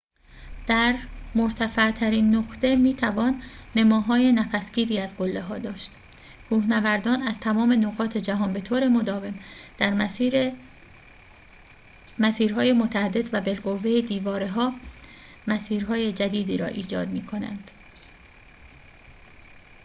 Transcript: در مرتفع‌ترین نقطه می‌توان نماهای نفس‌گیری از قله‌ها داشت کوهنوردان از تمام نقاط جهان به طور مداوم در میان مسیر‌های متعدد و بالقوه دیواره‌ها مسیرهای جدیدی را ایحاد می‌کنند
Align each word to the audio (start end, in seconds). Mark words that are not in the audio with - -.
در 0.67 0.95
مرتفع‌ترین 1.35 2.35
نقطه 2.35 2.75
می‌توان 2.75 3.41
نماهای 3.75 4.31
نفس‌گیری 4.31 4.99
از 4.99 5.17
قله‌ها 5.17 5.57
داشت 5.57 5.91
کوهنوردان 6.49 7.21
از 7.21 7.39
تمام 7.39 7.73
نقاط 7.87 8.17
جهان 8.17 8.53
به 8.53 8.61
طور 8.61 8.87
مداوم 8.87 9.39
در 9.77 9.93
میان 9.93 10.55
مسیر‌های 12.19 12.73
متعدد 12.73 13.33
و 13.33 13.41
بالقوه 13.41 14.01
دیواره‌ها 14.01 14.73
مسیرهای 15.47 16.13
جدیدی 16.13 16.57
را 16.57 16.65
ایحاد 16.67 17.09
می‌کنند 17.09 17.71